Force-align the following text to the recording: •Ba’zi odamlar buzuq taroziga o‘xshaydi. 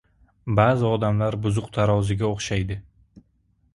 •Ba’zi 0.59 0.87
odamlar 0.91 1.37
buzuq 1.43 1.69
taroziga 1.77 2.27
o‘xshaydi. 2.31 2.79